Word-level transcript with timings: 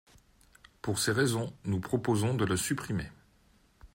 Pour 0.81 0.97
ces 0.97 1.11
raisons, 1.11 1.53
nous 1.63 1.79
proposons 1.79 2.33
de 2.33 2.43
le 2.43 2.57
supprimer. 2.57 3.11